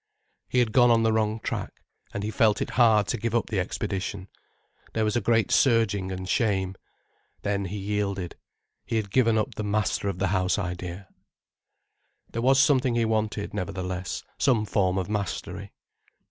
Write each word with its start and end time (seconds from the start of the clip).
He 0.49 0.57
had 0.57 0.71
gone 0.71 0.89
on 0.89 1.03
the 1.03 1.13
wrong 1.13 1.39
tack, 1.41 1.71
and 2.11 2.23
he 2.23 2.31
felt 2.31 2.59
it 2.59 2.71
hard 2.71 3.05
to 3.09 3.19
give 3.19 3.35
up 3.35 3.51
the 3.51 3.59
expedition. 3.59 4.29
There 4.93 5.05
was 5.05 5.15
great 5.17 5.51
surging 5.51 6.11
and 6.11 6.27
shame. 6.27 6.75
Then 7.43 7.65
he 7.65 7.77
yielded. 7.77 8.35
He 8.83 8.95
had 8.95 9.11
given 9.11 9.37
up 9.37 9.53
the 9.53 9.63
master 9.63 10.09
of 10.09 10.17
the 10.17 10.29
house 10.29 10.57
idea. 10.57 11.07
There 12.31 12.41
was 12.41 12.59
something 12.59 12.95
he 12.95 13.05
wanted, 13.05 13.53
nevertheless, 13.53 14.23
some 14.39 14.65
form 14.65 14.97
of 14.97 15.07
mastery. 15.07 15.71